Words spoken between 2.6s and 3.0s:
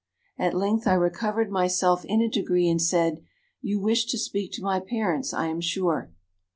and